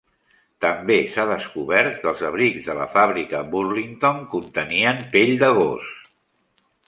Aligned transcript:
També 0.63 0.95
s'ha 1.15 1.25
descobert 1.31 1.99
que 2.05 2.09
els 2.11 2.23
abrics 2.29 2.69
de 2.71 2.77
la 2.79 2.87
fàbrica 2.95 3.43
Burlington 3.53 4.25
contenien 4.33 5.05
pell 5.17 5.35
de 5.45 5.51
gos. 5.59 5.93